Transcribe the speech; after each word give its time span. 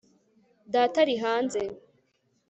data 0.73 0.97
ari 1.03 1.15
hanze 1.25 1.61